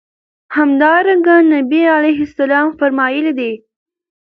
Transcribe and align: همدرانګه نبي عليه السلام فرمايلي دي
همدرانګه 0.55 1.35
نبي 1.53 1.81
عليه 1.97 2.19
السلام 2.27 2.67
فرمايلي 2.79 3.33
دي 3.39 3.51